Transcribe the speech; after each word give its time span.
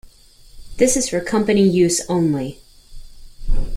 This 0.77 0.97
is 0.97 1.09
for 1.09 1.23
company 1.23 1.61
use 1.61 2.01
only. 2.09 2.57